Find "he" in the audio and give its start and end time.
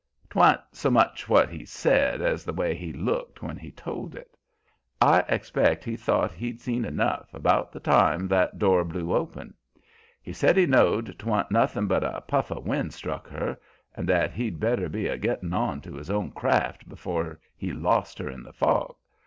1.47-1.63, 2.73-2.91, 3.55-3.69, 5.83-5.95, 10.19-10.33, 10.57-10.65, 17.55-17.71